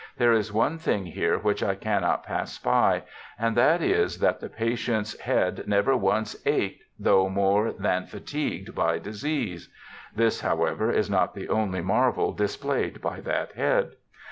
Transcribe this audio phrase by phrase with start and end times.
[0.17, 3.03] There is one thing here which I cannot pass by,
[3.37, 8.97] and that is that the patient's head never once ached though more than fatigued by
[8.97, 9.69] disease.
[10.15, 13.91] This, however, is not the only marvel displayed by that head.